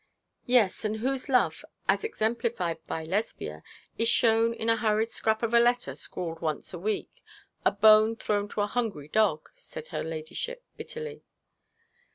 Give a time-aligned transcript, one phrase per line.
[0.47, 3.61] 'Yes, and whose love, as exemplified by Lesbia,
[3.99, 7.21] is shown in a hurried scrap of a letter scrawled once a week
[7.63, 11.21] a bone thrown to a hungry dog,' said her ladyship, bitterly.